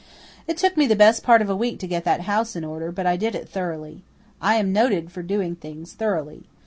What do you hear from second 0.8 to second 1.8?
the best part of a week